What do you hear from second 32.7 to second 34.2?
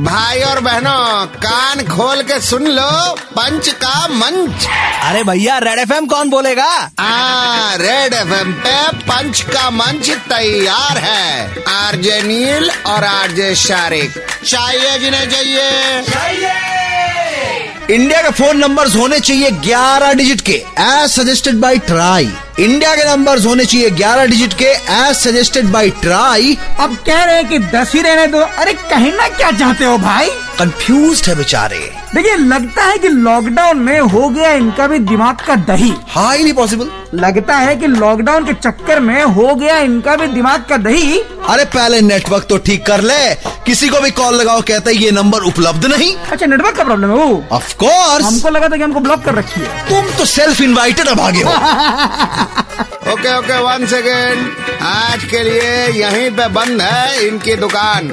है कि लॉकडाउन में